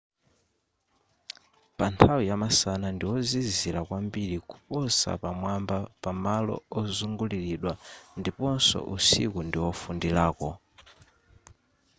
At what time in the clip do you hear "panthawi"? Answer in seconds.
1.77-2.23